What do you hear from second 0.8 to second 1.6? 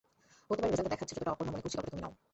দেখাচ্ছে যতটা অকর্মা